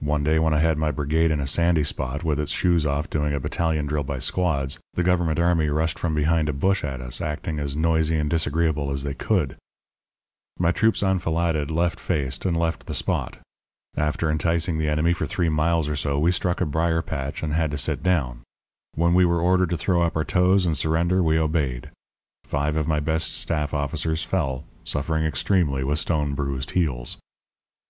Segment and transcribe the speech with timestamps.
[0.00, 3.10] One day when I had my brigade in a sandy spot, with its shoes off
[3.10, 7.02] doing a battalion drill by squads, the Government army rushed from behind a bush at
[7.02, 9.58] us, acting as noisy and disagreeable as they could.
[10.58, 13.36] "My troops enfiladed, left faced, and left the spot.
[13.98, 17.52] After enticing the enemy for three miles or so we struck a brier patch and
[17.52, 18.40] had to sit down.
[18.94, 21.90] When we were ordered to throw up our toes and surrender we obeyed.
[22.44, 27.18] Five of my best staff officers fell, suffering extremely with stone bruised heels.